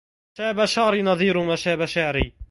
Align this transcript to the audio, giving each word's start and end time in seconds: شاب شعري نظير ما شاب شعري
شاب 0.37 0.65
شعري 0.65 1.01
نظير 1.07 1.37
ما 1.47 1.55
شاب 1.55 1.85
شعري 1.85 2.33